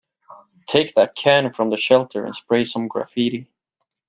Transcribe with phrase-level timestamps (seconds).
[0.65, 3.47] Take that can from the shelter and spray some graffiti.